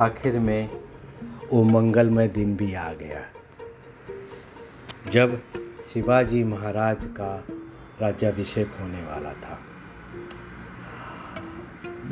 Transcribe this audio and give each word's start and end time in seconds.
आखिर 0.00 0.38
में 0.38 0.68
वो 1.52 1.62
मंगलमय 1.64 2.28
दिन 2.28 2.54
भी 2.56 2.74
आ 2.74 2.92
गया। 2.92 3.20
जब 5.12 5.40
शिवाजी 5.84 6.42
महाराज 6.44 7.04
का 7.12 7.32
राज्याभिषेक 8.00 8.68
होने 8.80 9.02
वाला 9.02 9.32
था, 9.34 9.58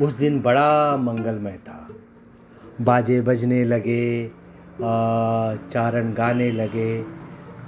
उस 0.01 0.13
दिन 0.13 0.39
बड़ा 0.41 0.97
मंगलमय 0.97 1.57
था। 1.67 1.87
बाजे 2.81 3.19
बजने 3.21 3.63
लगे 3.63 4.31
चारण 4.79 6.13
गाने 6.13 6.51
लगे, 6.51 7.03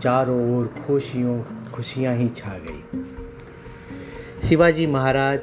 चारों 0.01 0.39
ओर 0.57 0.67
खुशियों, 0.79 1.41
खुशियाँ 1.71 2.15
ही 2.15 2.29
छा 2.29 2.57
गई। 2.59 4.47
शिवाजी 4.47 4.87
महाराज 4.87 5.39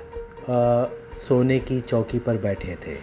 सोने 1.18 1.58
की 1.60 1.80
चौकी 1.80 2.18
पर 2.18 2.38
बैठे 2.38 2.76
थे। 2.76 2.96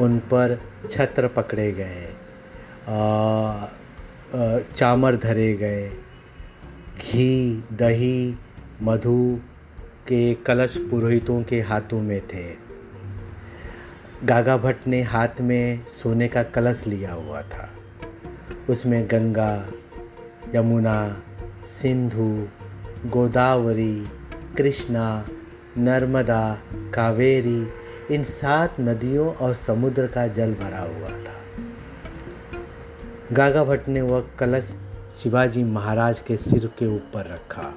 उन 0.00 0.18
पर 0.18 0.60
छत्र 0.90 1.28
पकड़े 1.28 1.72
गए 1.72 2.08
चामर 4.76 5.16
धरे 5.16 5.52
गए। 5.54 5.88
घी, 6.98 7.64
दही, 7.72 8.34
मधु 8.82 9.38
के 10.08 10.34
कलश 10.34 10.76
पुरोहितों 10.90 11.42
के 11.42 11.60
हाथों 11.60 12.00
में 12.00 12.20
थे। 12.20 12.44
गागा 14.24 14.56
भट्ट 14.56 14.86
ने 14.86 15.02
हाथ 15.02 15.40
में 15.40 15.86
सोने 15.86 16.28
का 16.28 16.42
कलश 16.42 16.86
लिया 16.86 17.12
हुआ 17.12 17.42
था। 17.42 17.68
उसमें 18.70 19.06
गंगा, 19.10 19.66
यमुना, 20.54 21.22
सिंधु, 21.82 22.48
गोदावरी, 23.06 24.06
कृष्णा, 24.56 25.26
नर्मदा, 25.78 26.58
कावेरी 26.94 27.66
इन 28.10 28.24
सात 28.24 28.80
नदियों 28.80 29.34
और 29.34 29.54
समुद्र 29.54 30.06
का 30.06 30.26
जल 30.26 30.54
भरा 30.54 30.80
हुआ 30.80 31.08
था। 31.08 31.34
गागा 33.32 33.64
भट्ट 33.64 33.88
ने 33.88 34.02
वह 34.02 34.24
कलश 34.38 34.74
शिवाजी 35.14 35.64
महाराज 35.64 36.20
के 36.20 36.36
सिर 36.36 36.66
के 36.66 36.86
ऊपर 36.86 37.26
रखा 37.26 37.74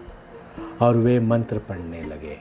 और 0.82 0.98
वे 0.98 1.20
मंत्र 1.20 1.58
पढ़ने 1.58 2.02
लगे। 2.04 2.38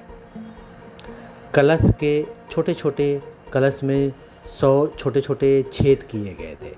कलश 1.55 1.81
के 2.01 2.27
छोटे 2.51 2.75
छोटे 2.75 3.23
कलश 3.53 3.81
में 3.85 4.13
सौ 4.47 4.87
छोटे 4.87 5.21
छोटे 5.21 5.65
छेद 5.73 6.03
किए 6.03 6.35
गए 6.35 6.57
थे। 6.63 6.75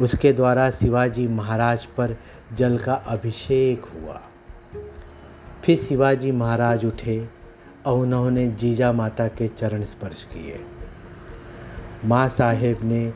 उसके 0.00 0.32
द्वारा 0.32 0.70
शिवाजी 0.70 1.28
महाराज 1.28 1.86
पर 1.86 2.16
जल 2.52 2.78
का 2.78 2.94
अभिषेक 2.94 3.84
हुआ। 3.84 4.20
फिर 5.64 5.78
शिवाजी 5.78 6.32
महाराज 6.32 6.86
उठे 6.86 7.37
और 7.86 7.98
उन्होंने 7.98 8.46
जीजा 8.48 8.92
माता 8.92 9.28
के 9.28 9.48
चरण 9.48 9.84
स्पर्श 9.84 10.24
किए। 10.24 10.60
माँ 12.04 12.28
साहेब 12.28 12.78
ने 12.82 13.12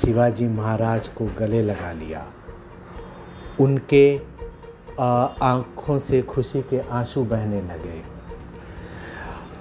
शिवाजी 0.00 0.48
महाराज 0.48 1.08
को 1.08 1.26
गले 1.38 1.62
लगा 1.62 1.92
लिया। 1.92 2.26
उनके 3.60 4.20
आँखों 5.42 5.98
से 5.98 6.22
खुशी 6.22 6.62
के 6.62 6.80
आँसू 6.80 7.24
बहने 7.24 7.60
लगे। 7.60 8.02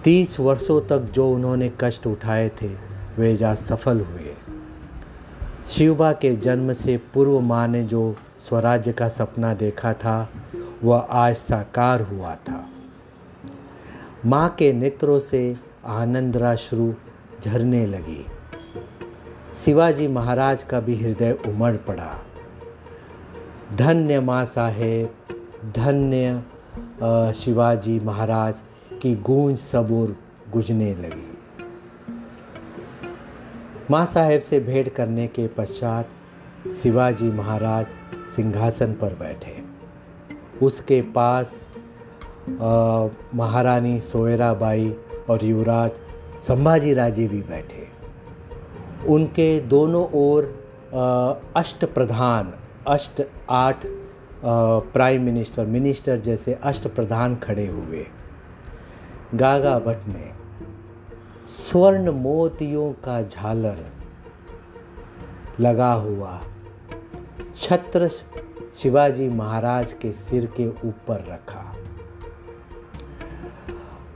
तीस 0.04 0.40
वर्षों 0.40 0.82
तक 0.82 1.00
जो 1.00 1.32
उन्होंने 1.32 1.72
कष्ट 1.80 2.08
उठाए 2.08 2.50
थे, 2.50 2.68
वे 3.18 3.36
जा 3.36 3.56
सफल 3.56 4.00
हुए। 4.00 4.36
शिवबा 5.70 6.14
के 6.14 6.36
जन्म 6.36 6.74
से 6.74 6.98
पूर्व 6.98 7.40
माँ 7.40 7.68
ने 7.68 7.84
जो 7.84 8.16
स्वराज्य 8.50 8.94
का 8.94 9.10
सपना 9.10 9.54
देखा 9.54 9.94
था, 9.94 10.30
वह 10.84 10.98
आज 10.98 11.36
साकार 11.36 12.02
हुआ 12.02 12.36
था। 12.36 12.70
माँ 14.26 14.50
के 14.50 14.72
नेत्रों 14.74 15.18
से 15.20 15.56
आनंद 15.86 16.38
राश्रु 16.38 16.94
झरने 17.44 17.86
लगी। 17.86 18.26
शिवाजी 19.66 20.08
महाराज 20.08 20.64
का 20.64 20.80
भी 20.80 20.96
हृदय 20.96 21.32
उमड़ 21.48 21.76
पड़ा। 21.78 22.08
धन्य 23.76 24.20
माँ 24.20 24.46
साहेब, 24.46 25.10
धन्य 25.76 27.34
शिवाजी 27.34 28.00
महाराज 28.00 28.62
की 29.02 29.16
गूंज 29.16 29.58
सबूर 29.58 30.16
गुजने 30.52 30.94
लगी। 30.96 31.30
माँ 33.92 34.06
साहेब 34.06 34.42
से 34.42 34.60
भेंट 34.60 34.90
करने 34.90 35.28
के 35.28 35.48
पश्चात 35.48 36.10
शिवाजी 36.84 37.32
महाराज 37.32 37.86
सिंहासन 38.36 38.94
पर 38.94 39.14
बैठे। 39.14 39.62
उसके 40.66 41.02
पास 41.02 41.66
महारानी 42.50 44.00
सोयराबाई 44.02 44.94
और 45.30 45.44
युवराज 45.46 45.92
संभाजी 46.48 46.94
राजे 46.94 47.28
भी 47.28 47.42
बैठे। 47.42 47.88
उनके 49.08 49.60
दोनों 49.60 50.06
ओर 50.16 50.44
अष्ट 51.56 51.86
प्रधान, 51.86 52.54
अष्ट 52.88 53.22
आठ 53.50 53.86
प्राइम 54.46 55.24
मिनिस्टर 55.24 55.66
मिनिस्टर 55.66 56.20
जैसे 56.20 56.54
अष्ट 56.54 56.88
प्रधान 56.88 57.36
खड़े 57.36 57.68
हुए। 57.68 58.06
गागा 59.36 59.78
भट्ट 59.80 60.08
ने 60.08 60.32
स्वर्ण 61.50 62.12
मोतियों 62.12 62.92
का 63.06 63.22
झालर 63.22 63.78
लगा 65.60 65.92
हुआ 65.94 66.40
छत्र 67.56 68.10
शिवाजी 68.76 69.30
महाराज 69.30 69.94
के 69.94 70.12
सिर 70.12 70.46
के 70.58 70.68
ऊपर 70.88 71.26
रखा। 71.30 71.64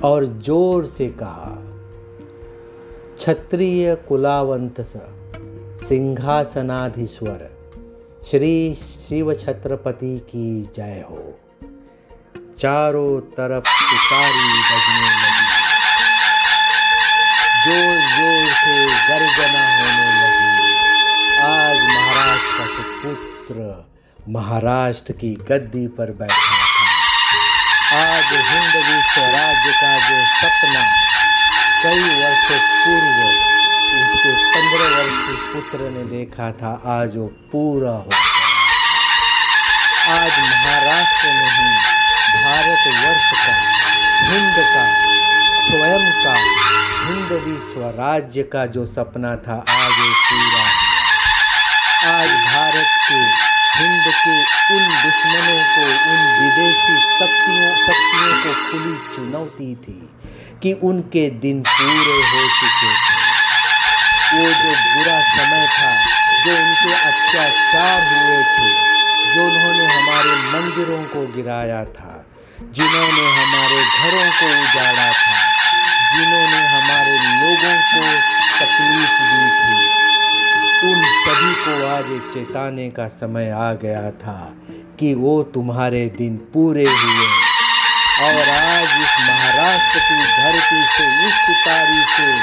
और 0.07 0.25
ज़ोर 0.25 0.85
से 0.85 1.07
कहा, 1.21 1.53
क्षत्रिय 3.15 3.95
कुलावंत 4.07 4.81
सिंहासनाधीश्वर, 5.87 7.41
श्री 8.31 8.73
शिव 8.73 9.33
छत्रपति 9.33 10.17
की 10.29 10.61
जय 10.75 11.03
हो। 11.09 11.23
चारों 12.57 13.19
तरफ़ 13.37 13.63
पुकारी 13.63 14.47
बजने 14.69 15.09
लगी। 15.17 15.49
ज़ोर 17.65 17.97
ज़ोर 18.13 18.45
से 18.53 18.77
गर्जना 19.09 19.65
होने 19.73 20.07
लगी। 20.21 20.51
आज 21.41 21.77
महाराष्ट्र 21.77 22.57
का 22.57 22.65
सुपुत्र 22.67 23.57
महाराष्ट्र 24.29 25.13
की 25.13 25.33
गद्दी 25.51 25.87
पर 25.87 26.11
बैठा 26.11 26.66
आज 27.95 28.31
हिंदवी 28.47 28.95
स्वराज्य 29.09 29.71
का 29.81 29.91
जो 30.07 30.15
सपना 30.31 30.81
कई 31.83 32.01
वर्ष 32.21 32.47
पूर्व 32.83 33.19
उसके 33.99 34.31
पंद्रह 34.53 34.89
वर्षीय 34.95 35.37
पुत्र 35.53 35.89
ने 35.91 36.03
देखा 36.09 36.47
था, 36.61 36.71
आज 36.95 37.15
वो 37.17 37.27
पूरा 37.51 37.91
हो 37.91 38.11
आज 40.15 40.33
महाराष्ट्र 40.39 41.27
नहीं 41.27 41.71
भारतवर्ष 42.43 43.29
का, 43.45 43.55
हिंद 44.27 44.57
का, 44.73 44.85
स्वयं 45.69 46.05
का 46.23 46.35
हिंदवी 47.07 47.57
स्वराज्य 47.71 48.43
का 48.53 48.63
जो 48.75 48.85
सपना 48.97 49.35
था, 49.47 49.57
आज 49.79 49.93
वो 49.99 50.11
पूरा 50.29 50.63
आज 52.13 52.29
भारत 52.29 52.89
के, 53.09 53.19
हिंद 53.77 54.05
के 54.23 54.35
उन 54.75 54.83
दुश्मनों 55.01 55.61
को, 55.73 55.83
उन 56.11 56.19
विदेशी 56.39 56.95
शक्तियों 57.19 57.56
शक्तियों 57.87 58.39
को 58.43 58.71
खुली 58.71 59.15
चुनौती 59.15 59.75
थी 59.75 60.09
कि 60.63 60.73
उनके 60.73 61.29
दिन 61.29 61.61
पूरे 61.61 62.17
हो 62.23 62.49
चुके 62.59 62.89
थे। 62.93 63.27
वो 64.33 64.49
जो 64.49 64.71
बुरा 64.95 65.21
समय 65.21 65.67
था, 65.67 66.05
जो 66.45 66.51
उनके 66.51 66.93
अत्याचार 66.93 68.01
हुए 68.01 68.43
थे, 68.43 68.69
जो 69.35 69.45
उन्होंने 69.45 69.85
हमारे 69.85 70.35
मंदिरों 70.53 71.03
को 71.03 71.27
गिराया 71.27 71.85
था, 71.85 72.25
जिन्होंने 72.71 73.25
हमारे 73.31 73.75
घरों 73.75 74.29
को 74.31 74.63
उजाड़ा 74.63 75.11
था, 75.11 75.39
जिन्होंने 76.13 76.67
हमारे 76.67 77.17
लोगों 77.17 77.77
को 77.93 78.05
तकलीफ़ 78.59 79.17
दी 79.31 79.49
थी, 79.59 79.97
उन 80.89 81.03
सभी 81.03 81.53
को 81.65 81.87
आज 81.87 82.33
चेताने 82.33 82.89
का 82.89 83.07
समय 83.07 83.49
आ 83.49 83.73
गया 83.73 84.11
था 84.11 84.55
कि 84.99 85.13
वो 85.13 85.43
तुम्हारे 85.43 86.07
दिन 86.07 86.37
पूरे 86.37 86.85
हुए 86.85 87.46
और 88.17 88.49
आज 88.49 88.83
इस 88.83 89.15
महाराष्ट्र 89.21 89.99
की 89.99 90.15
धरती 90.15 90.85
से, 90.85 91.27
इस 91.27 91.33
सितारी 91.33 91.99
से 91.99 92.33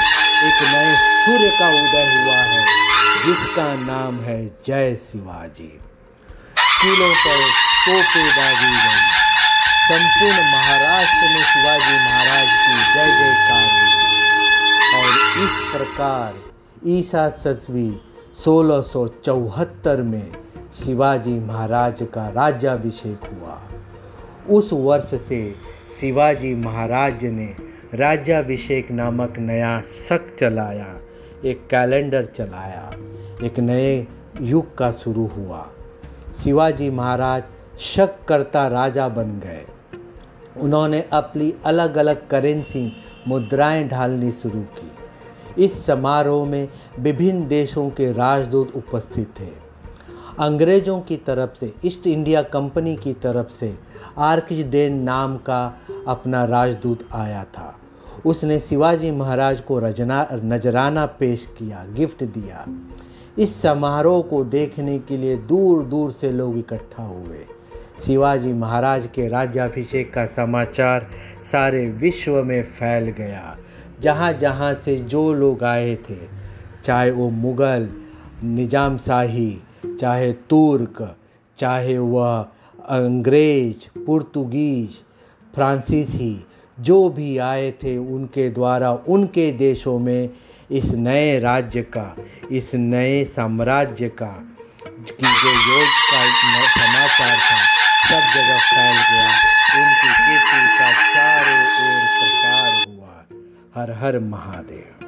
एक 0.47 0.63
नए 0.63 0.95
सूर्य 1.25 1.57
का 1.59 1.67
उदय 1.67 2.23
हुआ 2.23 2.35
है, 2.35 2.65
जिसका 3.25 3.75
नाम 3.75 4.21
है 4.21 4.47
जय 4.47 4.95
शिवाजी। 4.95 5.79
किलों 6.81 7.15
पर 7.15 7.49
तोपे 7.85 8.31
दागी 8.31 8.71
गई। 8.71 9.15
संपूर्ण 9.85 10.51
महाराष्ट्र 10.51 11.21
में 11.21 11.43
शिवाजी 11.43 11.95
महाराज 11.95 12.47
की 12.47 12.93
जय 12.93 13.05
जयकार। 13.05 13.85
और 14.95 15.37
इस 15.43 15.71
प्रकार 15.71 16.33
ईसा 16.87 17.29
सचवी 17.29 18.01
सोलह 18.45 20.03
में 20.03 20.31
शिवाजी 20.85 21.39
महाराज 21.39 21.97
का 22.01 22.29
राज्याभिषेक 22.29 23.21
हुआ। 23.33 23.61
उस 24.49 24.73
वर्ष 24.73 25.03
से 25.03 25.55
शिवाजी 25.99 26.55
महाराज 26.55 27.25
ने 27.25 27.55
राज्याभिषेक 27.93 28.91
नामक 28.91 29.39
नया 29.39 29.81
शक 29.81 30.35
चलाया, 30.39 30.97
एक 31.45 31.67
कैलेंडर 31.67 32.25
चलाया, 32.25 32.91
एक 33.43 33.59
नए 33.59 34.07
युग 34.41 34.77
का 34.77 34.91
शुरू 34.91 35.27
हुआ। 35.27 35.69
शिवाजी 36.43 36.89
महाराज 36.89 37.43
शक 37.79 38.25
करता 38.27 38.67
राजा 38.67 39.07
बन 39.09 39.39
गए। 39.39 39.65
उन्होंने 40.57 41.05
अपनी 41.13 41.53
अलग 41.65 41.97
अलग 41.97 42.27
करेंसी 42.27 42.93
मुद्राएँ 43.27 43.87
ढालनी 43.87 44.31
शुरू 44.31 44.61
की। 44.61 44.91
इस 45.65 45.85
समारोह 45.85 46.45
में 46.45 46.69
विभिन्न 46.99 47.47
देशों 47.47 47.89
के 47.89 48.11
राजदूत 48.11 48.75
उपस्थित 48.75 49.33
थे। 49.39 49.64
अंग्रेज़ों 50.39 50.99
की 50.99 51.17
तरफ़ 51.17 51.53
से, 51.59 51.73
ईस्ट 51.85 52.07
इंडिया 52.07 52.41
कंपनी 52.41 52.95
की 52.95 53.13
तरफ़ 53.13 53.49
से 53.49 53.73
आर्किजडेन 54.17 54.93
नाम 54.93 55.37
का 55.37 55.79
अपना 56.07 56.45
राजदूत 56.45 57.07
आया 57.13 57.43
था। 57.43 57.75
उसने 58.25 58.59
शिवाजी 58.59 59.11
महाराज 59.11 59.61
को 59.61 59.79
रजना, 59.79 60.27
नजराना 60.43 61.05
पेश 61.05 61.47
किया, 61.57 61.85
गिफ्ट 61.93 62.23
दिया। 62.23 62.65
इस 63.37 63.61
समारोह 63.61 64.21
को 64.21 64.43
देखने 64.43 64.99
के 64.99 65.17
लिए 65.17 65.35
दूर 65.37 65.83
दूर 65.83 66.11
से 66.11 66.31
लोग 66.31 66.57
इकट्ठा 66.57 67.03
हुए। 67.03 67.45
शिवाजी 68.05 68.53
महाराज 68.53 69.07
के 69.07 69.27
राज्याभिषेक 69.27 70.13
का 70.13 70.25
समाचार 70.25 71.07
सारे 71.51 71.87
विश्व 71.87 72.43
में 72.43 72.63
फैल 72.63 73.09
गया। 73.09 73.57
जहाँ 74.01 74.33
जहाँ 74.33 74.73
से 74.73 74.95
जो 74.95 75.33
लोग 75.33 75.63
आए 75.63 75.95
थे, 75.95 76.17
चाहे 76.83 77.11
वो 77.11 77.29
मुग़ल, 77.29 77.89
निज़ाम 78.43 78.97
शाही 78.97 79.57
चाहे 79.99 80.33
तुर्क, 80.33 81.15
चाहे 81.57 81.97
वह 81.97 82.47
अंग्रेज़, 82.89 83.99
पुर्तगीज, 84.05 84.89
फ्रांसीसी, 85.55 86.47
जो 86.79 87.09
भी 87.09 87.37
आए 87.37 87.71
थे 87.71 87.97
उनके 87.97 88.49
द्वारा, 88.49 88.91
उनके 88.91 89.51
देशों 89.51 89.99
में 89.99 90.29
इस 90.71 90.85
नए 90.85 91.39
राज्य 91.39 91.81
का, 91.81 92.15
इस 92.51 92.75
नए 92.75 93.25
साम्राज्य 93.25 94.09
का, 94.09 94.43
की 94.87 95.25
जो 95.25 95.49
योग 95.51 95.87
का 96.11 96.23
एक 96.25 96.69
समाचार 96.69 97.37
था, 97.37 97.63
सब 98.09 98.33
जगह 98.35 98.57
फैल 98.57 98.97
गया। 98.97 99.55
उनकी 99.75 100.07
कीर्ति 100.07 100.79
का 100.79 100.91
चारों 101.13 101.61
ओर 101.85 102.05
प्रसार 102.19 102.85
हुआ। 102.87 103.25
हर 103.75 103.91
हर 103.91 104.19
महादेव। 104.19 105.05